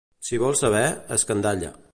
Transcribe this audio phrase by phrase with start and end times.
[0.29, 0.81] Si vols saber,
[1.19, 1.75] escandalla.